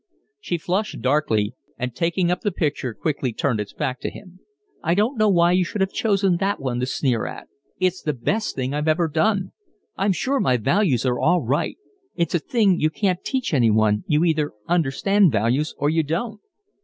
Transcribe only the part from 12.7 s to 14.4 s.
you can't teach anyone, you